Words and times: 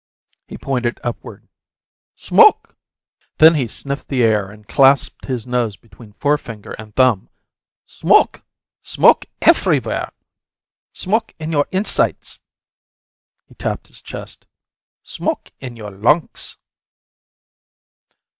He 0.47 0.57
pointed 0.57 0.99
upward. 1.03 1.47
"Smoke!" 2.15 2.75
Then 3.37 3.53
he 3.53 3.67
sniffed 3.67 4.07
the 4.07 4.23
air 4.23 4.49
and 4.49 4.67
clasped 4.67 5.25
his 5.25 5.45
nose 5.45 5.77
between 5.77 6.13
forefinger 6.13 6.71
and 6.71 6.95
thumb. 6.95 7.29
"Smoke! 7.85 8.41
Smoke 8.81 9.27
ef'rywhere. 9.43 10.09
Smoke 10.91 11.35
in 11.37 11.51
your 11.51 11.65
insites." 11.71 12.39
He 13.45 13.53
tapped 13.53 13.89
his 13.89 14.01
chest. 14.01 14.47
"Smoke 15.03 15.51
in 15.59 15.75
your 15.75 15.91
lunks!" 15.91 16.57